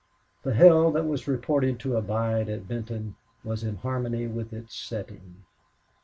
[0.41, 5.43] The hell that was reported to abide at Benton was in harmony with its setting.